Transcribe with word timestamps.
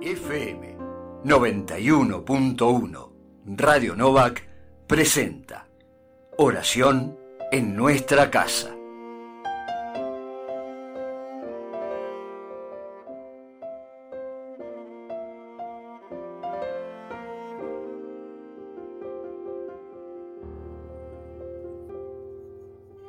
FM 0.00 0.76
91.1 1.24 3.10
Radio 3.46 3.96
Novak 3.96 4.42
presenta 4.86 5.68
Oración 6.36 7.16
en 7.50 7.74
nuestra 7.74 8.30
casa. 8.30 8.72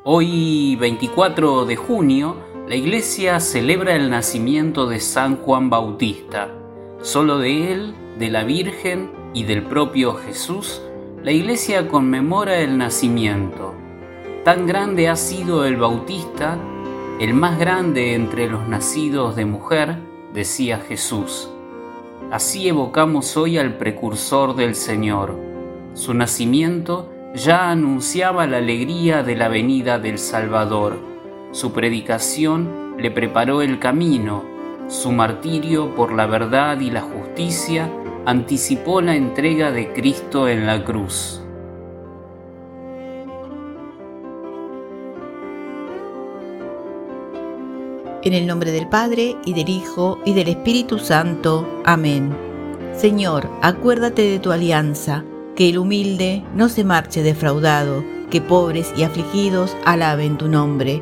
Hoy 0.04 0.78
24 0.78 1.66
de 1.66 1.76
junio 1.76 2.38
la 2.68 2.76
iglesia 2.76 3.40
celebra 3.40 3.96
el 3.96 4.10
nacimiento 4.10 4.88
de 4.88 5.00
San 5.00 5.38
Juan 5.38 5.70
Bautista. 5.70 6.50
Solo 7.02 7.38
de 7.38 7.72
él, 7.72 7.94
de 8.18 8.30
la 8.30 8.44
Virgen 8.44 9.12
y 9.34 9.44
del 9.44 9.64
propio 9.64 10.16
Jesús, 10.16 10.82
la 11.24 11.32
iglesia 11.32 11.88
conmemora 11.88 12.60
el 12.60 12.78
nacimiento. 12.78 13.76
Tan 14.44 14.66
grande 14.66 15.08
ha 15.08 15.16
sido 15.16 15.66
el 15.66 15.78
Bautista, 15.78 16.58
el 17.20 17.34
más 17.34 17.60
grande 17.60 18.16
entre 18.16 18.50
los 18.50 18.68
nacidos 18.68 19.36
de 19.36 19.46
mujer, 19.46 19.98
decía 20.34 20.80
Jesús. 20.80 21.50
Así 22.32 22.68
evocamos 22.68 23.38
hoy 23.38 23.58
al 23.58 23.78
precursor 23.78 24.56
del 24.56 24.74
Señor. 24.74 25.38
Su 25.94 26.14
nacimiento 26.14 27.12
ya 27.36 27.70
anunciaba 27.70 28.48
la 28.48 28.58
alegría 28.58 29.22
de 29.22 29.36
la 29.36 29.50
venida 29.50 30.00
del 30.00 30.18
Salvador. 30.18 30.98
Su 31.52 31.74
predicación 31.74 32.96
le 32.98 33.12
preparó 33.12 33.62
el 33.62 33.80
camino, 33.80 34.57
su 34.88 35.12
martirio 35.12 35.94
por 35.96 36.14
la 36.14 36.26
verdad 36.26 36.80
y 36.80 36.90
la 36.92 37.02
justicia 37.02 37.92
anticipó 38.26 39.02
la 39.02 39.16
entrega 39.16 39.72
de 39.72 39.92
Cristo 39.94 40.48
en 40.48 40.66
la 40.66 40.84
cruz. 40.84 41.42
En 48.24 48.34
el 48.34 48.46
nombre 48.46 48.72
del 48.72 48.90
Padre, 48.90 49.38
y 49.46 49.54
del 49.54 49.70
Hijo, 49.70 50.20
y 50.26 50.34
del 50.34 50.50
Espíritu 50.50 51.00
Santo. 51.00 51.66
Amén. 51.86 52.36
Señor, 52.94 53.50
acuérdate 53.62 54.24
de 54.24 54.40
tu 54.40 54.52
alianza 54.52 55.24
que 55.56 55.70
el 55.70 55.78
humilde 55.78 56.44
no 56.54 56.68
se 56.68 56.84
marche 56.84 57.24
defraudado, 57.24 58.04
que 58.30 58.42
pobres 58.42 58.92
y 58.98 59.04
afligidos 59.04 59.78
alaben 59.86 60.38
tu 60.38 60.50
nombre. 60.50 61.02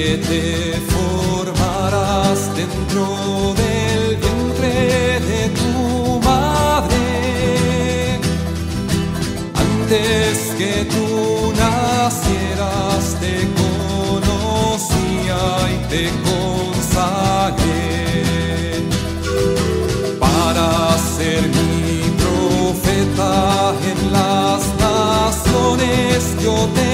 Que 0.00 0.16
te 0.16 0.80
formarás 0.92 2.38
dentro 2.56 3.04
del 3.60 4.02
vientre 4.16 4.74
de 5.30 5.40
tu 5.60 5.74
madre. 6.28 7.06
Antes 9.66 10.34
que 10.56 10.72
tú 10.94 11.08
nacieras 11.64 13.02
te 13.22 13.34
conocía 13.62 15.40
y 15.74 15.76
te 15.92 16.04
consagré 16.30 17.68
para 20.18 20.68
ser 21.16 21.42
mi 21.58 22.00
profeta 22.24 23.32
en 23.90 23.98
las 24.16 24.62
naciones. 24.86 26.18
Yo 26.42 26.54
te 26.74 26.90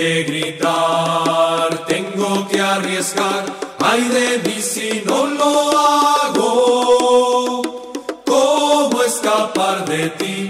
que 0.00 0.22
gritar, 0.22 1.84
tengo 1.86 2.48
que 2.48 2.58
arriesgar, 2.58 3.44
ay 3.80 4.02
de 4.08 4.38
mí 4.44 4.62
si 4.62 5.02
no 5.04 5.26
lo 5.26 5.78
hago. 5.78 7.62
¿Cómo 8.24 9.02
escapar 9.02 9.84
de 9.84 10.08
ti? 10.08 10.49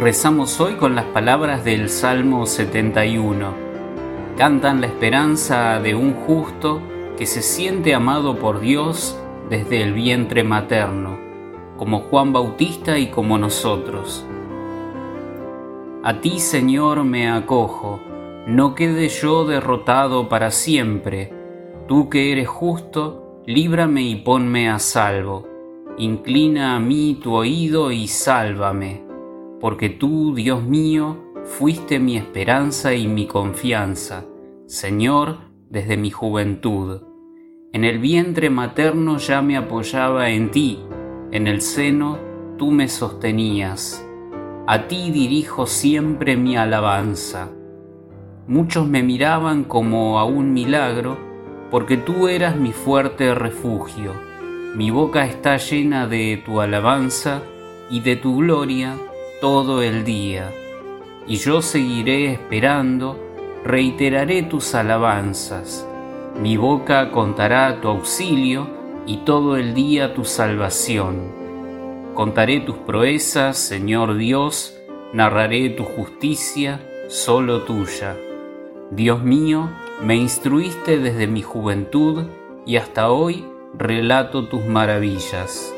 Rezamos 0.00 0.58
hoy 0.62 0.76
con 0.76 0.94
las 0.94 1.04
palabras 1.04 1.62
del 1.62 1.90
Salmo 1.90 2.46
71. 2.46 3.52
Cantan 4.34 4.80
la 4.80 4.86
esperanza 4.86 5.78
de 5.78 5.94
un 5.94 6.14
justo 6.14 6.80
que 7.18 7.26
se 7.26 7.42
siente 7.42 7.94
amado 7.94 8.38
por 8.38 8.60
Dios 8.60 9.20
desde 9.50 9.82
el 9.82 9.92
vientre 9.92 10.42
materno, 10.42 11.18
como 11.76 12.00
Juan 12.00 12.32
Bautista 12.32 12.98
y 12.98 13.08
como 13.08 13.36
nosotros. 13.36 14.24
A 16.02 16.22
ti, 16.22 16.40
Señor, 16.40 17.04
me 17.04 17.28
acojo, 17.28 18.00
no 18.46 18.74
quede 18.74 19.10
yo 19.10 19.44
derrotado 19.44 20.30
para 20.30 20.50
siempre. 20.50 21.30
Tú 21.86 22.08
que 22.08 22.32
eres 22.32 22.48
justo, 22.48 23.42
líbrame 23.44 24.04
y 24.04 24.16
ponme 24.16 24.70
a 24.70 24.78
salvo. 24.78 25.46
Inclina 25.98 26.74
a 26.74 26.80
mí 26.80 27.20
tu 27.22 27.34
oído 27.34 27.92
y 27.92 28.08
sálvame 28.08 29.09
porque 29.60 29.90
tú, 29.90 30.34
Dios 30.34 30.62
mío, 30.64 31.18
fuiste 31.44 31.98
mi 31.98 32.16
esperanza 32.16 32.94
y 32.94 33.06
mi 33.06 33.26
confianza, 33.26 34.24
Señor, 34.66 35.38
desde 35.68 35.96
mi 35.96 36.10
juventud. 36.10 37.02
En 37.72 37.84
el 37.84 37.98
vientre 37.98 38.50
materno 38.50 39.18
ya 39.18 39.42
me 39.42 39.56
apoyaba 39.56 40.30
en 40.30 40.50
ti, 40.50 40.80
en 41.30 41.46
el 41.46 41.60
seno 41.60 42.18
tú 42.56 42.70
me 42.70 42.88
sostenías. 42.88 44.04
A 44.66 44.88
ti 44.88 45.10
dirijo 45.10 45.66
siempre 45.66 46.36
mi 46.36 46.56
alabanza. 46.56 47.50
Muchos 48.46 48.88
me 48.88 49.02
miraban 49.02 49.64
como 49.64 50.18
a 50.18 50.24
un 50.24 50.52
milagro, 50.52 51.18
porque 51.70 51.96
tú 51.96 52.28
eras 52.28 52.56
mi 52.56 52.72
fuerte 52.72 53.34
refugio. 53.34 54.12
Mi 54.74 54.90
boca 54.90 55.26
está 55.26 55.56
llena 55.56 56.06
de 56.06 56.42
tu 56.44 56.60
alabanza 56.60 57.42
y 57.90 58.00
de 58.00 58.16
tu 58.16 58.38
gloria 58.38 58.96
todo 59.40 59.82
el 59.82 60.04
día, 60.04 60.52
y 61.26 61.36
yo 61.36 61.62
seguiré 61.62 62.32
esperando, 62.32 63.18
reiteraré 63.64 64.42
tus 64.42 64.74
alabanzas. 64.74 65.86
Mi 66.38 66.56
boca 66.56 67.10
contará 67.10 67.80
tu 67.80 67.88
auxilio 67.88 68.68
y 69.06 69.18
todo 69.18 69.56
el 69.56 69.74
día 69.74 70.12
tu 70.14 70.24
salvación. 70.24 71.32
Contaré 72.14 72.60
tus 72.60 72.76
proezas, 72.76 73.56
Señor 73.56 74.16
Dios, 74.16 74.78
narraré 75.14 75.70
tu 75.70 75.84
justicia, 75.84 76.80
solo 77.08 77.62
tuya. 77.62 78.16
Dios 78.90 79.22
mío, 79.22 79.70
me 80.02 80.16
instruiste 80.16 80.98
desde 80.98 81.26
mi 81.26 81.40
juventud 81.40 82.24
y 82.66 82.76
hasta 82.76 83.10
hoy 83.10 83.46
relato 83.74 84.48
tus 84.48 84.66
maravillas. 84.66 85.74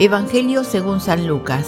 Evangelio 0.00 0.62
según 0.62 1.00
San 1.00 1.26
Lucas. 1.26 1.66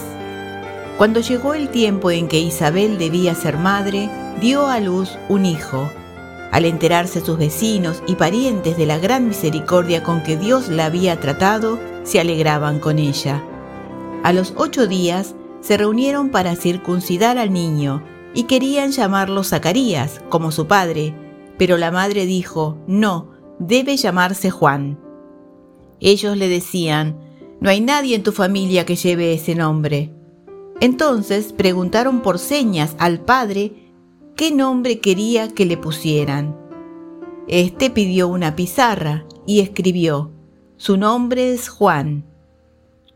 Cuando 0.97 1.19
llegó 1.19 1.53
el 1.53 1.67
tiempo 1.67 2.11
en 2.11 2.29
que 2.29 2.39
Isabel 2.39 2.97
debía 2.97 3.35
ser 3.35 3.57
madre, 3.57 4.09
dio 4.39 4.67
a 4.67 4.79
luz 4.79 5.17
un 5.27 5.45
hijo. 5.45 5.89
Al 6.49 6.63
enterarse 6.63 7.19
sus 7.19 7.37
vecinos 7.37 8.01
y 8.07 8.15
parientes 8.15 8.77
de 8.77 8.85
la 8.85 8.99
gran 8.99 9.27
misericordia 9.27 10.01
con 10.01 10.23
que 10.23 10.37
Dios 10.37 10.69
la 10.69 10.85
había 10.85 11.19
tratado, 11.19 11.77
se 12.03 12.21
alegraban 12.21 12.79
con 12.79 12.99
ella. 12.99 13.43
A 14.23 14.31
los 14.31 14.53
ocho 14.55 14.87
días 14.87 15.35
se 15.59 15.75
reunieron 15.75 16.29
para 16.29 16.55
circuncidar 16.55 17.37
al 17.37 17.51
niño 17.51 18.01
y 18.33 18.43
querían 18.43 18.91
llamarlo 18.91 19.43
Zacarías, 19.43 20.21
como 20.29 20.51
su 20.51 20.67
padre, 20.67 21.13
pero 21.57 21.77
la 21.77 21.91
madre 21.91 22.25
dijo, 22.25 22.77
no, 22.87 23.29
debe 23.59 23.97
llamarse 23.97 24.51
Juan. 24.51 24.97
Ellos 25.99 26.37
le 26.37 26.47
decían, 26.47 27.30
no 27.61 27.69
hay 27.69 27.79
nadie 27.79 28.15
en 28.15 28.23
tu 28.23 28.31
familia 28.31 28.85
que 28.85 28.95
lleve 28.95 29.33
ese 29.33 29.53
nombre. 29.53 30.11
Entonces 30.81 31.53
preguntaron 31.53 32.21
por 32.21 32.39
señas 32.39 32.95
al 32.97 33.19
padre 33.19 33.93
qué 34.35 34.51
nombre 34.51 34.99
quería 34.99 35.47
que 35.47 35.65
le 35.65 35.77
pusieran. 35.77 36.57
Este 37.47 37.91
pidió 37.91 38.27
una 38.27 38.55
pizarra 38.55 39.25
y 39.45 39.59
escribió, 39.59 40.31
su 40.77 40.97
nombre 40.97 41.53
es 41.53 41.69
Juan. 41.69 42.25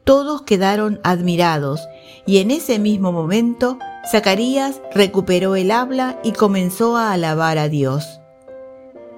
Todos 0.03 0.43
quedaron 0.43 0.99
admirados 1.03 1.81
y 2.27 2.37
en 2.37 2.51
ese 2.51 2.77
mismo 2.77 3.11
momento 3.11 3.79
Zacarías 4.11 4.79
recuperó 4.93 5.55
el 5.55 5.71
habla 5.71 6.19
y 6.23 6.33
comenzó 6.33 6.97
a 6.97 7.13
alabar 7.13 7.57
a 7.57 7.67
Dios. 7.67 8.19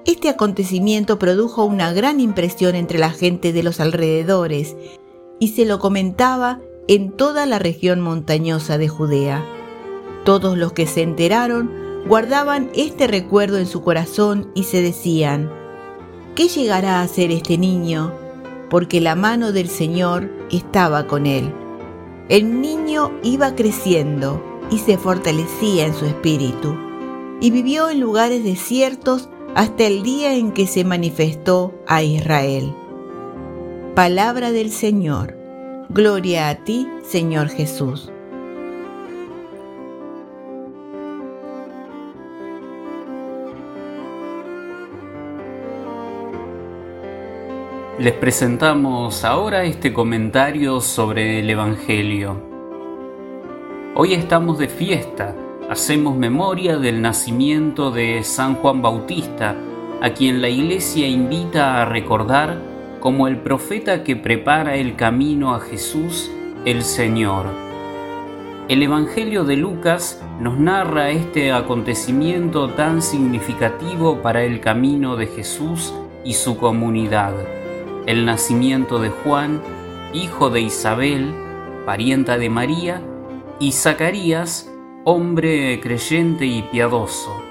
Este 0.06 0.30
acontecimiento 0.30 1.18
produjo 1.18 1.66
una 1.66 1.92
gran 1.92 2.18
impresión 2.18 2.74
entre 2.74 2.98
la 2.98 3.10
gente 3.10 3.52
de 3.52 3.62
los 3.62 3.78
alrededores 3.78 4.74
y 5.38 5.48
se 5.48 5.64
lo 5.64 5.78
comentaba 5.78 6.60
en 6.88 7.12
toda 7.12 7.46
la 7.46 7.58
región 7.58 8.00
montañosa 8.00 8.78
de 8.78 8.88
Judea. 8.88 9.44
Todos 10.24 10.56
los 10.56 10.72
que 10.72 10.86
se 10.86 11.02
enteraron 11.02 11.70
guardaban 12.06 12.70
este 12.74 13.06
recuerdo 13.06 13.58
en 13.58 13.66
su 13.66 13.82
corazón 13.82 14.50
y 14.54 14.64
se 14.64 14.82
decían, 14.82 15.50
¿qué 16.34 16.48
llegará 16.48 17.00
a 17.00 17.08
ser 17.08 17.30
este 17.30 17.58
niño? 17.58 18.12
Porque 18.70 19.00
la 19.00 19.14
mano 19.14 19.52
del 19.52 19.68
Señor 19.68 20.30
estaba 20.50 21.06
con 21.06 21.26
él. 21.26 21.52
El 22.28 22.60
niño 22.60 23.12
iba 23.22 23.54
creciendo 23.54 24.42
y 24.70 24.78
se 24.78 24.98
fortalecía 24.98 25.86
en 25.86 25.94
su 25.94 26.04
espíritu, 26.04 26.76
y 27.40 27.50
vivió 27.50 27.88
en 27.88 28.00
lugares 28.00 28.44
desiertos 28.44 29.28
hasta 29.54 29.84
el 29.84 30.02
día 30.02 30.34
en 30.34 30.52
que 30.52 30.66
se 30.66 30.84
manifestó 30.84 31.74
a 31.86 32.02
Israel. 32.02 32.74
Palabra 33.98 34.52
del 34.52 34.70
Señor. 34.70 35.34
Gloria 35.88 36.50
a 36.50 36.54
ti, 36.62 36.86
Señor 37.02 37.48
Jesús. 37.48 38.12
Les 47.98 48.12
presentamos 48.12 49.24
ahora 49.24 49.64
este 49.64 49.92
comentario 49.92 50.80
sobre 50.80 51.40
el 51.40 51.50
Evangelio. 51.50 52.40
Hoy 53.96 54.14
estamos 54.14 54.58
de 54.58 54.68
fiesta, 54.68 55.34
hacemos 55.68 56.16
memoria 56.16 56.76
del 56.76 57.02
nacimiento 57.02 57.90
de 57.90 58.22
San 58.22 58.54
Juan 58.54 58.80
Bautista, 58.80 59.56
a 60.00 60.10
quien 60.10 60.40
la 60.40 60.48
Iglesia 60.48 61.08
invita 61.08 61.82
a 61.82 61.84
recordar 61.84 62.67
como 63.00 63.28
el 63.28 63.38
profeta 63.38 64.04
que 64.04 64.16
prepara 64.16 64.76
el 64.76 64.96
camino 64.96 65.54
a 65.54 65.60
Jesús 65.60 66.30
el 66.64 66.82
Señor. 66.82 67.46
El 68.68 68.82
Evangelio 68.82 69.44
de 69.44 69.56
Lucas 69.56 70.22
nos 70.40 70.58
narra 70.58 71.08
este 71.10 71.52
acontecimiento 71.52 72.68
tan 72.70 73.00
significativo 73.00 74.20
para 74.20 74.42
el 74.42 74.60
camino 74.60 75.16
de 75.16 75.26
Jesús 75.26 75.94
y 76.24 76.34
su 76.34 76.58
comunidad, 76.58 77.32
el 78.06 78.26
nacimiento 78.26 78.98
de 78.98 79.08
Juan, 79.08 79.62
hijo 80.12 80.50
de 80.50 80.60
Isabel, 80.60 81.32
parienta 81.86 82.36
de 82.36 82.50
María, 82.50 83.00
y 83.58 83.72
Zacarías, 83.72 84.70
hombre 85.04 85.80
creyente 85.80 86.44
y 86.44 86.60
piadoso, 86.62 87.42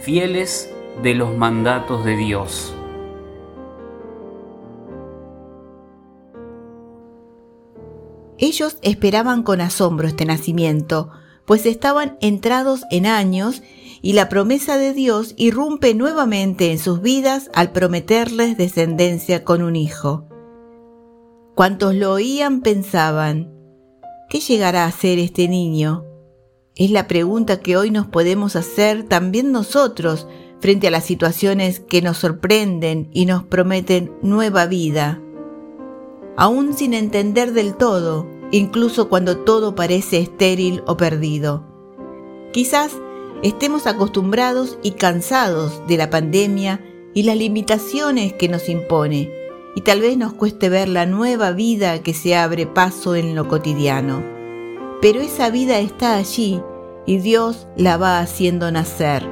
fieles 0.00 0.72
de 1.02 1.14
los 1.14 1.36
mandatos 1.36 2.04
de 2.04 2.16
Dios. 2.16 2.75
Ellos 8.38 8.76
esperaban 8.82 9.42
con 9.42 9.60
asombro 9.60 10.08
este 10.08 10.24
nacimiento, 10.24 11.10
pues 11.46 11.64
estaban 11.64 12.18
entrados 12.20 12.82
en 12.90 13.06
años 13.06 13.62
y 14.02 14.12
la 14.12 14.28
promesa 14.28 14.76
de 14.76 14.92
Dios 14.92 15.34
irrumpe 15.36 15.94
nuevamente 15.94 16.70
en 16.70 16.78
sus 16.78 17.00
vidas 17.00 17.50
al 17.54 17.72
prometerles 17.72 18.58
descendencia 18.58 19.44
con 19.44 19.62
un 19.62 19.76
hijo. 19.76 20.28
Cuantos 21.54 21.94
lo 21.94 22.12
oían 22.12 22.60
pensaban, 22.60 23.50
¿qué 24.28 24.40
llegará 24.40 24.84
a 24.84 24.92
ser 24.92 25.18
este 25.18 25.48
niño? 25.48 26.04
Es 26.74 26.90
la 26.90 27.08
pregunta 27.08 27.60
que 27.60 27.78
hoy 27.78 27.90
nos 27.90 28.06
podemos 28.06 28.54
hacer 28.54 29.04
también 29.04 29.50
nosotros 29.50 30.28
frente 30.60 30.88
a 30.88 30.90
las 30.90 31.04
situaciones 31.04 31.80
que 31.80 32.02
nos 32.02 32.18
sorprenden 32.18 33.08
y 33.12 33.24
nos 33.24 33.44
prometen 33.44 34.12
nueva 34.20 34.66
vida. 34.66 35.22
Aún 36.36 36.74
sin 36.74 36.92
entender 36.92 37.52
del 37.52 37.76
todo, 37.76 38.26
incluso 38.50 39.08
cuando 39.08 39.38
todo 39.38 39.74
parece 39.74 40.18
estéril 40.18 40.82
o 40.86 40.96
perdido. 40.96 41.64
Quizás 42.52 42.92
estemos 43.42 43.86
acostumbrados 43.86 44.78
y 44.82 44.92
cansados 44.92 45.80
de 45.86 45.96
la 45.96 46.10
pandemia 46.10 46.84
y 47.14 47.22
las 47.22 47.36
limitaciones 47.36 48.34
que 48.34 48.48
nos 48.48 48.68
impone, 48.68 49.32
y 49.74 49.80
tal 49.80 50.00
vez 50.00 50.16
nos 50.16 50.34
cueste 50.34 50.68
ver 50.68 50.88
la 50.88 51.06
nueva 51.06 51.52
vida 51.52 52.02
que 52.02 52.14
se 52.14 52.36
abre 52.36 52.66
paso 52.66 53.14
en 53.14 53.34
lo 53.34 53.48
cotidiano. 53.48 54.22
Pero 55.00 55.20
esa 55.20 55.50
vida 55.50 55.78
está 55.78 56.16
allí 56.16 56.60
y 57.06 57.18
Dios 57.18 57.66
la 57.76 57.96
va 57.96 58.20
haciendo 58.20 58.70
nacer. 58.70 59.26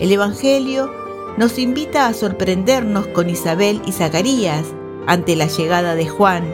El 0.00 0.10
Evangelio 0.10 0.90
nos 1.36 1.58
invita 1.58 2.06
a 2.06 2.14
sorprendernos 2.14 3.06
con 3.08 3.30
Isabel 3.30 3.80
y 3.86 3.92
Zacarías 3.92 4.66
ante 5.06 5.36
la 5.36 5.46
llegada 5.46 5.94
de 5.94 6.08
Juan, 6.08 6.44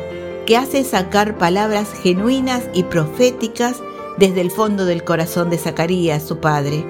que 0.47 0.57
hace 0.57 0.85
sacar 0.85 1.39
palabras 1.39 1.93
genuinas 2.03 2.65
y 2.75 2.85
proféticas 2.85 3.81
desde 4.19 4.41
el 4.41 4.51
fondo 4.51 4.85
del 4.85 5.05
corazón 5.05 5.51
de 5.51 5.59
Zacarías, 5.59 6.27
su 6.27 6.39
padre. 6.39 6.85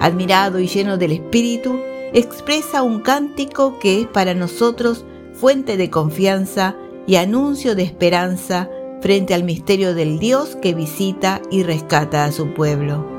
Admirado 0.00 0.60
y 0.60 0.66
lleno 0.66 0.96
del 0.96 1.12
Espíritu, 1.12 1.78
expresa 2.12 2.82
un 2.82 3.00
cántico 3.00 3.78
que 3.78 4.00
es 4.00 4.06
para 4.06 4.34
nosotros 4.34 5.04
fuente 5.34 5.76
de 5.76 5.90
confianza 5.90 6.76
y 7.06 7.16
anuncio 7.16 7.74
de 7.74 7.82
esperanza 7.82 8.70
frente 9.00 9.34
al 9.34 9.44
misterio 9.44 9.94
del 9.94 10.18
Dios 10.18 10.56
que 10.56 10.74
visita 10.74 11.42
y 11.50 11.62
rescata 11.62 12.24
a 12.24 12.32
su 12.32 12.54
pueblo. 12.54 13.13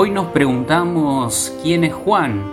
Hoy 0.00 0.12
nos 0.12 0.26
preguntamos 0.26 1.52
quién 1.60 1.82
es 1.82 1.92
Juan, 1.92 2.52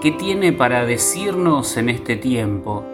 qué 0.00 0.12
tiene 0.12 0.52
para 0.52 0.84
decirnos 0.84 1.76
en 1.76 1.88
este 1.88 2.14
tiempo. 2.14 2.84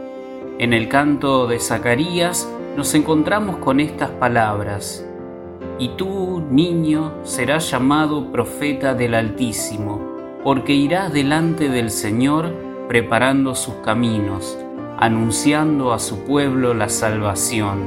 En 0.58 0.72
el 0.72 0.88
canto 0.88 1.46
de 1.46 1.58
Zacarías 1.58 2.50
nos 2.78 2.94
encontramos 2.94 3.58
con 3.58 3.78
estas 3.78 4.08
palabras. 4.08 5.06
Y 5.78 5.90
tú, 5.98 6.42
niño, 6.50 7.12
serás 7.24 7.70
llamado 7.70 8.32
profeta 8.32 8.94
del 8.94 9.14
Altísimo, 9.14 10.00
porque 10.42 10.72
irás 10.72 11.12
delante 11.12 11.68
del 11.68 11.90
Señor 11.90 12.54
preparando 12.88 13.54
sus 13.54 13.74
caminos, 13.84 14.56
anunciando 14.96 15.92
a 15.92 15.98
su 15.98 16.20
pueblo 16.20 16.72
la 16.72 16.88
salvación. 16.88 17.80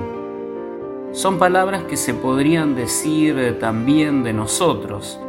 Son 1.12 1.40
palabras 1.40 1.86
que 1.86 1.98
se 1.98 2.14
podrían 2.14 2.76
decir 2.76 3.58
también 3.60 4.22
de 4.22 4.34
nosotros, 4.34 5.20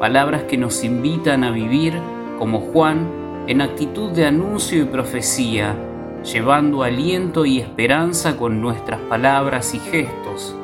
palabras 0.00 0.44
que 0.44 0.56
nos 0.56 0.82
invitan 0.82 1.44
a 1.44 1.50
vivir 1.50 1.92
como 2.38 2.60
Juan 2.60 3.44
en 3.46 3.60
actitud 3.60 4.10
de 4.12 4.24
anuncio 4.24 4.80
y 4.80 4.86
profecía, 4.86 5.76
llevando 6.24 6.82
aliento 6.82 7.44
y 7.44 7.58
esperanza 7.58 8.38
con 8.38 8.62
nuestras 8.62 8.98
palabras 9.00 9.74
y 9.74 9.78
gestos, 9.78 10.56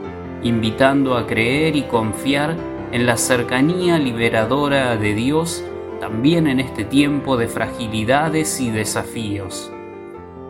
invitando 0.43 1.19
a 1.19 1.27
creer 1.27 1.77
y 1.77 1.83
confiar 1.83 2.57
en 2.93 3.05
la 3.05 3.19
cercanía 3.19 3.99
liberadora 3.99 4.97
de 4.97 5.13
Dios 5.13 5.63
también 6.01 6.47
en 6.47 6.59
este 6.59 6.85
tiempo 6.85 7.37
de 7.37 7.49
fragilidades 7.49 8.59
y 8.59 8.71
desafíos. 8.71 9.71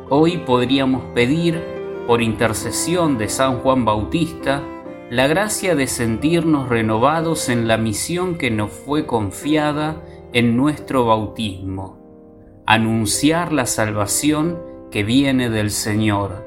Hoy 0.09 0.39
podríamos 0.39 1.03
pedir, 1.13 1.61
por 2.07 2.23
intercesión 2.23 3.19
de 3.19 3.29
San 3.29 3.59
Juan 3.59 3.85
Bautista, 3.85 4.63
la 5.11 5.29
gracia 5.29 5.77
de 5.77 5.87
sentirnos 5.87 6.69
renovados 6.69 7.49
en 7.49 7.69
la 7.69 7.77
misión 7.77 8.37
que 8.37 8.51
nos 8.51 8.73
fue 8.73 9.07
confiada 9.07 10.03
en 10.33 10.57
nuestro 10.57 11.05
bautismo, 11.07 12.63
anunciar 12.67 13.53
la 13.53 13.67
salvación 13.67 14.59
que 14.91 15.05
viene 15.05 15.49
del 15.49 15.71
Señor. 15.71 16.45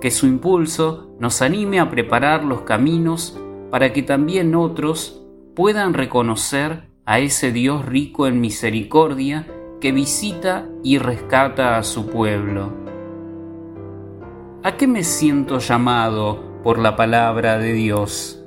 Que 0.00 0.10
su 0.10 0.26
impulso 0.26 1.10
nos 1.18 1.42
anime 1.42 1.78
a 1.78 1.90
preparar 1.90 2.42
los 2.42 2.62
caminos 2.62 3.38
para 3.70 3.92
que 3.92 4.02
también 4.02 4.54
otros 4.54 5.22
puedan 5.54 5.92
reconocer 5.92 6.88
a 7.04 7.18
ese 7.18 7.52
Dios 7.52 7.84
rico 7.84 8.26
en 8.26 8.40
misericordia 8.40 9.46
que 9.78 9.92
visita 9.92 10.66
y 10.82 10.96
rescata 10.96 11.76
a 11.76 11.82
su 11.82 12.06
pueblo. 12.06 12.72
¿A 14.62 14.76
qué 14.76 14.86
me 14.86 15.04
siento 15.04 15.58
llamado 15.58 16.47
por 16.62 16.78
la 16.78 16.96
palabra 16.96 17.58
de 17.58 17.72
Dios? 17.72 18.38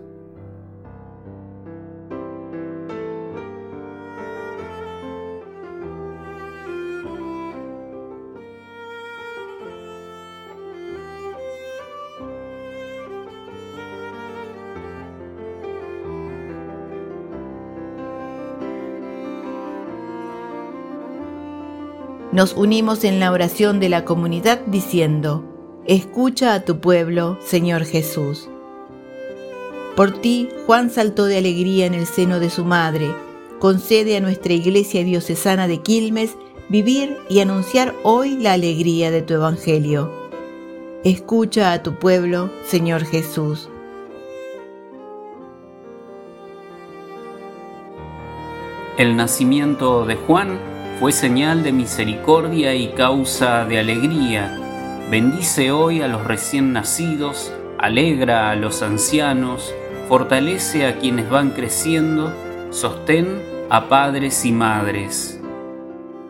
Nos 22.31 22.53
unimos 22.53 23.03
en 23.03 23.19
la 23.19 23.29
oración 23.33 23.81
de 23.81 23.89
la 23.89 24.05
comunidad 24.05 24.61
diciendo, 24.65 25.50
Escucha 25.87 26.53
a 26.53 26.63
tu 26.63 26.79
pueblo, 26.79 27.39
Señor 27.41 27.85
Jesús. 27.85 28.47
Por 29.95 30.11
ti, 30.21 30.47
Juan 30.67 30.91
saltó 30.91 31.25
de 31.25 31.37
alegría 31.37 31.87
en 31.87 31.95
el 31.95 32.05
seno 32.05 32.39
de 32.39 32.51
su 32.51 32.65
madre. 32.65 33.11
Concede 33.59 34.15
a 34.15 34.19
nuestra 34.19 34.53
iglesia 34.53 35.03
diocesana 35.03 35.67
de 35.67 35.79
Quilmes 35.79 36.37
vivir 36.69 37.17
y 37.29 37.39
anunciar 37.39 37.95
hoy 38.03 38.37
la 38.37 38.53
alegría 38.53 39.09
de 39.09 39.23
tu 39.23 39.33
Evangelio. 39.33 40.11
Escucha 41.03 41.73
a 41.73 41.81
tu 41.81 41.95
pueblo, 41.95 42.51
Señor 42.67 43.03
Jesús. 43.03 43.67
El 48.99 49.15
nacimiento 49.15 50.05
de 50.05 50.15
Juan 50.15 50.59
fue 50.99 51.11
señal 51.11 51.63
de 51.63 51.71
misericordia 51.71 52.75
y 52.75 52.89
causa 52.89 53.65
de 53.65 53.79
alegría. 53.79 54.60
Bendice 55.11 55.71
hoy 55.71 56.01
a 56.01 56.07
los 56.07 56.23
recién 56.23 56.71
nacidos, 56.71 57.51
alegra 57.77 58.49
a 58.49 58.55
los 58.55 58.81
ancianos, 58.81 59.75
fortalece 60.07 60.85
a 60.85 60.99
quienes 60.99 61.29
van 61.29 61.49
creciendo, 61.49 62.33
sostén 62.69 63.41
a 63.69 63.89
padres 63.89 64.45
y 64.45 64.53
madres. 64.53 65.37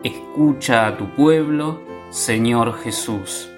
Escucha 0.02 0.88
a 0.88 0.96
tu 0.96 1.14
pueblo, 1.14 1.80
Señor 2.10 2.76
Jesús. 2.78 3.48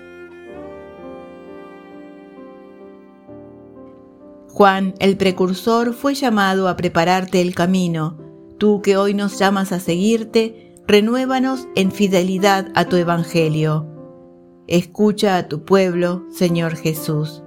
Juan, 4.51 4.93
el 4.99 5.17
precursor, 5.17 5.95
fue 5.95 6.13
llamado 6.13 6.69
a 6.69 6.77
prepararte 6.77 7.41
el 7.41 7.55
camino. 7.55 8.19
Tú 8.59 8.83
que 8.83 8.99
hoy 8.99 9.15
nos 9.15 9.39
llamas 9.39 9.73
a 9.73 9.81
seguirte, 9.81 10.75
renuévanos 10.87 11.67
en 11.77 11.93
fidelidad 11.93 12.69
a 12.75 12.85
tu 12.85 12.97
Evangelio. 12.97 13.94
Escucha 14.67 15.37
a 15.37 15.47
tu 15.47 15.67
pueblo, 15.67 16.25
Señor 16.31 16.77
Jesús. 16.77 17.43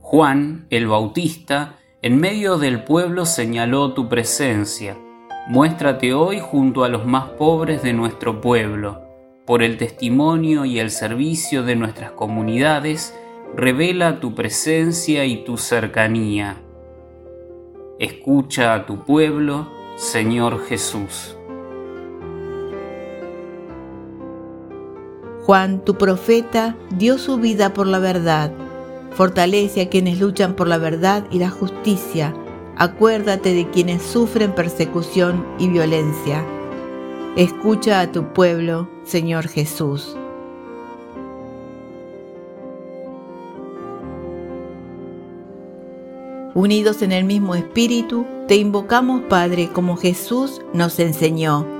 Juan, 0.00 0.66
el 0.68 0.86
Bautista, 0.86 1.76
en 2.02 2.20
medio 2.20 2.58
del 2.58 2.84
pueblo 2.84 3.24
señaló 3.24 3.94
tu 3.94 4.10
presencia. 4.10 4.98
Muéstrate 5.48 6.12
hoy 6.12 6.40
junto 6.40 6.84
a 6.84 6.90
los 6.90 7.06
más 7.06 7.30
pobres 7.30 7.82
de 7.82 7.94
nuestro 7.94 8.42
pueblo. 8.42 9.00
Por 9.46 9.62
el 9.62 9.78
testimonio 9.78 10.66
y 10.66 10.78
el 10.78 10.90
servicio 10.90 11.62
de 11.62 11.74
nuestras 11.74 12.10
comunidades, 12.10 13.18
revela 13.56 14.20
tu 14.20 14.34
presencia 14.34 15.24
y 15.24 15.42
tu 15.44 15.56
cercanía. 15.56 16.60
Escucha 17.98 18.74
a 18.74 18.84
tu 18.84 19.06
pueblo, 19.06 19.68
Señor 19.96 20.66
Jesús. 20.66 21.34
Juan, 25.50 25.84
tu 25.84 25.96
profeta, 25.96 26.76
dio 26.96 27.18
su 27.18 27.38
vida 27.38 27.74
por 27.74 27.88
la 27.88 27.98
verdad. 27.98 28.52
Fortalece 29.10 29.80
a 29.80 29.88
quienes 29.88 30.20
luchan 30.20 30.54
por 30.54 30.68
la 30.68 30.78
verdad 30.78 31.26
y 31.28 31.40
la 31.40 31.50
justicia. 31.50 32.32
Acuérdate 32.76 33.52
de 33.52 33.68
quienes 33.68 34.00
sufren 34.00 34.54
persecución 34.54 35.44
y 35.58 35.66
violencia. 35.66 36.46
Escucha 37.34 37.98
a 37.98 38.12
tu 38.12 38.32
pueblo, 38.32 38.88
Señor 39.02 39.48
Jesús. 39.48 40.16
Unidos 46.54 47.02
en 47.02 47.10
el 47.10 47.24
mismo 47.24 47.56
espíritu, 47.56 48.24
te 48.46 48.54
invocamos, 48.54 49.22
Padre, 49.22 49.68
como 49.72 49.96
Jesús 49.96 50.60
nos 50.72 51.00
enseñó. 51.00 51.79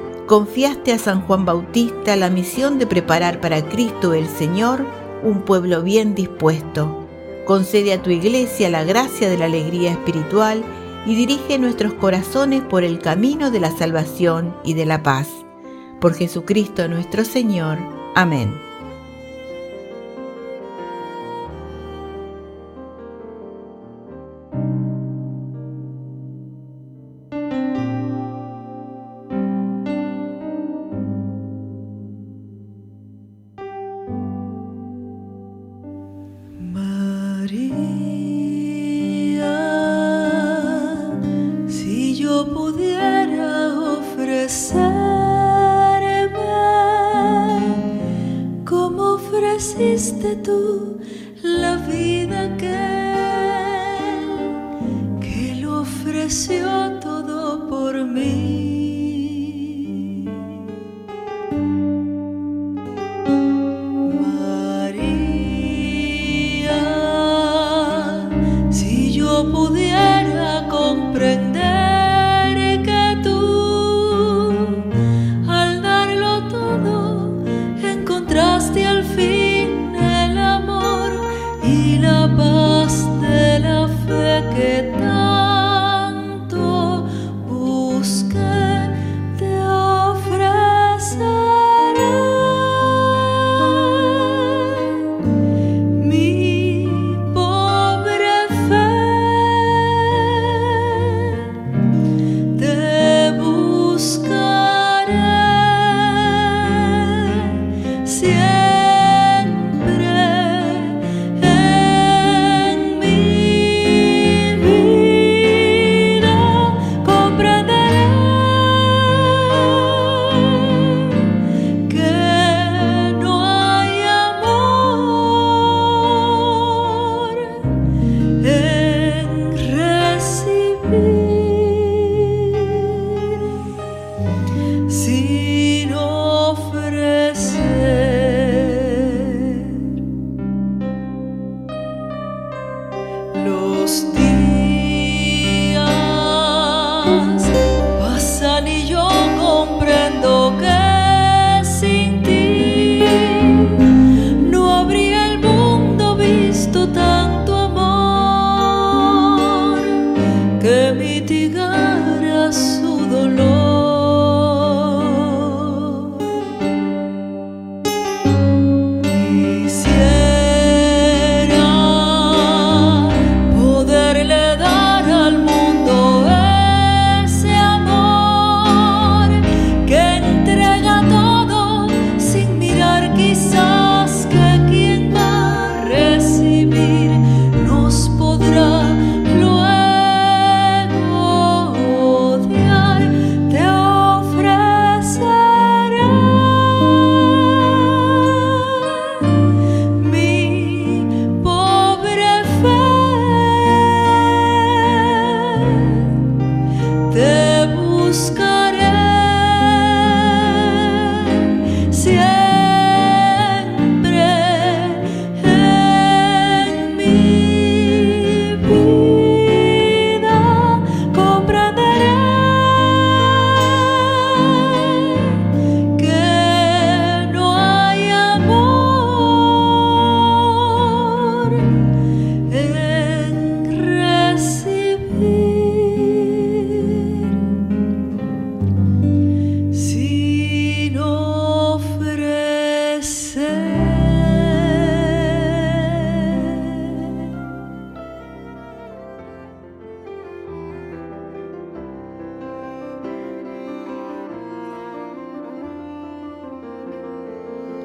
confiaste 0.27 0.93
a 0.93 0.97
San 0.97 1.21
Juan 1.21 1.45
Bautista 1.45 2.15
la 2.15 2.29
misión 2.29 2.79
de 2.79 2.87
preparar 2.87 3.41
para 3.41 3.63
Cristo 3.63 4.13
el 4.13 4.27
Señor 4.27 4.85
un 5.23 5.41
pueblo 5.41 5.81
bien 5.83 6.15
dispuesto. 6.15 7.07
Concede 7.45 7.93
a 7.93 8.01
tu 8.01 8.09
iglesia 8.09 8.69
la 8.69 8.83
gracia 8.83 9.29
de 9.29 9.37
la 9.37 9.45
alegría 9.45 9.91
espiritual 9.91 10.63
y 11.05 11.15
dirige 11.15 11.57
nuestros 11.57 11.93
corazones 11.93 12.61
por 12.61 12.83
el 12.83 12.99
camino 12.99 13.51
de 13.51 13.59
la 13.59 13.71
salvación 13.71 14.55
y 14.63 14.73
de 14.73 14.85
la 14.85 15.03
paz. 15.03 15.27
Por 15.99 16.13
Jesucristo 16.13 16.87
nuestro 16.87 17.25
Señor. 17.25 17.77
Amén. 18.15 18.70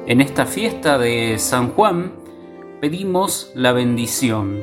En 0.07 0.21
esta 0.21 0.45
fiesta 0.45 0.97
de 0.97 1.37
San 1.37 1.71
Juan 1.71 2.13
pedimos 2.79 3.51
la 3.55 3.73
bendición. 3.73 4.61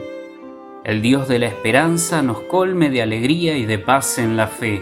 El 0.85 1.03
Dios 1.03 1.29
de 1.29 1.39
la 1.39 1.49
esperanza 1.49 2.23
nos 2.23 2.41
colme 2.41 2.89
de 2.89 3.03
alegría 3.03 3.59
y 3.59 3.67
de 3.67 3.79
paz 3.79 4.19
en 4.19 4.39
la 4.39 4.47
fe, 4.47 4.81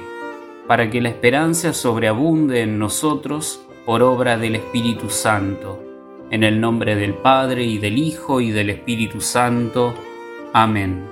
para 0.68 0.88
que 0.88 1.01
la 1.01 1.09
esperanza 1.09 1.72
sobreabunde 1.72 2.61
en 2.61 2.79
nosotros 2.79 3.66
por 3.85 4.05
obra 4.05 4.38
del 4.38 4.55
Espíritu 4.55 5.11
Santo. 5.11 5.83
En 6.31 6.44
el 6.44 6.61
nombre 6.61 6.94
del 6.94 7.14
Padre 7.14 7.64
y 7.64 7.79
del 7.79 7.98
Hijo 7.98 8.40
y 8.40 8.53
del 8.53 8.70
Espíritu 8.70 9.20
Santo. 9.20 9.94
Amén. 10.53 11.12